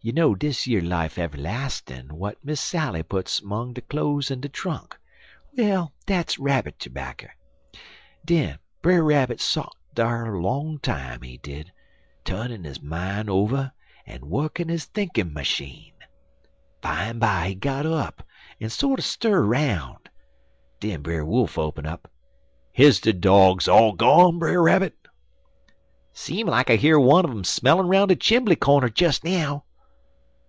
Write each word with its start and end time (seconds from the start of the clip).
You 0.00 0.12
know 0.12 0.36
dis 0.36 0.68
yer 0.68 0.80
life 0.80 1.18
ev'lastin' 1.18 2.06
w'at 2.06 2.36
Miss 2.44 2.60
Sally 2.60 3.02
puts 3.02 3.40
'mong 3.42 3.74
de 3.74 3.80
cloze 3.80 4.30
in 4.30 4.40
de 4.40 4.48
trunk; 4.48 4.96
well, 5.56 5.92
dat's 6.06 6.38
rabbit 6.38 6.78
terbacker. 6.78 7.30
Den 8.24 8.60
Brer 8.80 9.02
Rabbit 9.02 9.40
sot 9.40 9.74
dar 9.94 10.38
long 10.40 10.78
time, 10.78 11.22
he 11.22 11.36
did, 11.38 11.72
turnin' 12.24 12.62
his 12.62 12.80
mine 12.80 13.28
over 13.28 13.72
en 14.06 14.20
wukken 14.20 14.68
his 14.68 14.84
thinkin' 14.84 15.34
masheen. 15.34 15.94
Bimeby 16.80 17.48
he 17.48 17.54
got 17.56 17.84
up, 17.84 18.22
en 18.60 18.70
sorter 18.70 19.02
stir 19.02 19.42
'roun'. 19.42 19.98
Den 20.78 21.02
Brer 21.02 21.24
Wolf 21.24 21.58
open 21.58 21.86
up: 21.86 22.08
"'Is 22.72 23.00
de 23.00 23.12
dogs 23.12 23.66
all 23.66 23.94
gone, 23.94 24.38
Brer 24.38 24.62
Rabbit?' 24.62 24.96
"'Seem 26.12 26.46
like 26.46 26.70
I 26.70 26.76
hear 26.76 27.00
one 27.00 27.26
un 27.26 27.32
um 27.38 27.44
smellin' 27.44 27.88
roun' 27.88 28.06
de 28.06 28.14
chimbly 28.16 28.54
cornder 28.56 28.88
des 28.90 29.14
now.' 29.24 29.64